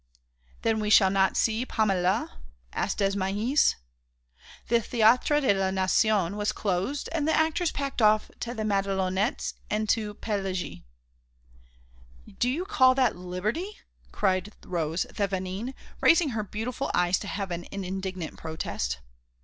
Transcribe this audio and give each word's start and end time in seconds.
"Then 0.63 0.79
we 0.79 0.89
shall 0.89 1.11
not 1.11 1.37
see 1.37 1.63
'Paméla'?" 1.63 2.31
asked 2.73 2.97
Desmahis. 2.97 3.75
The 4.67 4.77
Théâtre 4.77 5.39
de 5.41 5.53
la 5.53 5.69
Nation 5.69 6.35
was 6.37 6.51
closed 6.51 7.07
and 7.11 7.27
the 7.27 7.33
actors 7.35 7.71
packed 7.71 8.01
off 8.01 8.31
to 8.39 8.55
the 8.55 8.63
Madelonnettes 8.63 9.53
and 9.69 9.87
to 9.89 10.15
Pélagie. 10.15 10.81
"Do 12.39 12.49
you 12.49 12.65
call 12.65 12.95
that 12.95 13.15
liberty?" 13.15 13.77
cried 14.11 14.55
Rose 14.65 15.05
Thévenin, 15.13 15.75
raising 16.01 16.29
her 16.29 16.41
beautiful 16.41 16.89
eyes 16.95 17.19
to 17.19 17.27
heaven 17.27 17.65
in 17.65 17.83
indignant 17.83 18.37
protest. 18.39 19.01